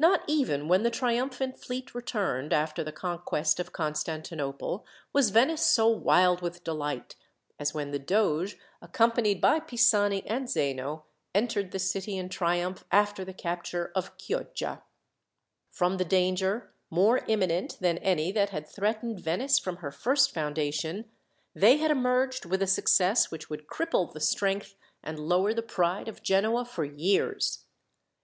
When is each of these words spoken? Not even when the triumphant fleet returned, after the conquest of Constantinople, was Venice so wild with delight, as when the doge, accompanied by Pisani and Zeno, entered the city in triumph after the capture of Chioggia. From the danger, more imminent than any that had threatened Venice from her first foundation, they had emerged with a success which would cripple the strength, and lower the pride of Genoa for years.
Not 0.00 0.24
even 0.26 0.66
when 0.66 0.82
the 0.82 0.90
triumphant 0.90 1.56
fleet 1.56 1.94
returned, 1.94 2.52
after 2.52 2.82
the 2.82 2.90
conquest 2.90 3.60
of 3.60 3.70
Constantinople, 3.72 4.84
was 5.12 5.30
Venice 5.30 5.62
so 5.64 5.86
wild 5.86 6.40
with 6.42 6.64
delight, 6.64 7.14
as 7.56 7.72
when 7.72 7.92
the 7.92 8.00
doge, 8.00 8.58
accompanied 8.82 9.40
by 9.40 9.60
Pisani 9.60 10.26
and 10.26 10.50
Zeno, 10.50 11.04
entered 11.36 11.70
the 11.70 11.78
city 11.78 12.16
in 12.18 12.28
triumph 12.30 12.84
after 12.90 13.24
the 13.24 13.32
capture 13.32 13.92
of 13.94 14.16
Chioggia. 14.18 14.82
From 15.70 15.98
the 15.98 16.04
danger, 16.04 16.72
more 16.90 17.18
imminent 17.28 17.78
than 17.80 17.98
any 17.98 18.32
that 18.32 18.50
had 18.50 18.66
threatened 18.66 19.20
Venice 19.20 19.60
from 19.60 19.76
her 19.76 19.92
first 19.92 20.34
foundation, 20.34 21.08
they 21.54 21.76
had 21.76 21.92
emerged 21.92 22.44
with 22.44 22.60
a 22.60 22.66
success 22.66 23.30
which 23.30 23.48
would 23.48 23.68
cripple 23.68 24.12
the 24.12 24.18
strength, 24.18 24.74
and 25.04 25.20
lower 25.20 25.54
the 25.54 25.62
pride 25.62 26.08
of 26.08 26.24
Genoa 26.24 26.64
for 26.64 26.84
years. 26.84 27.66